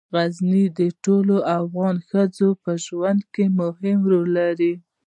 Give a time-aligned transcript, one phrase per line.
[0.13, 4.73] غزني د ټولو افغان ښځو په ژوند کې مهم رول لري.